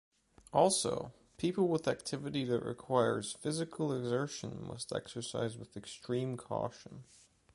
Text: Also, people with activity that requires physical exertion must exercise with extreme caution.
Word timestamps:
Also, 0.51 1.13
people 1.37 1.67
with 1.67 1.87
activity 1.87 2.43
that 2.43 2.63
requires 2.65 3.33
physical 3.33 3.93
exertion 3.95 4.65
must 4.67 4.91
exercise 4.95 5.59
with 5.59 5.77
extreme 5.77 6.37
caution. 6.37 7.03